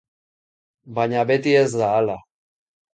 Baina 1.01 1.27
beti 1.31 1.57
ez 1.61 1.69
da 1.79 1.95
hala. 2.01 2.21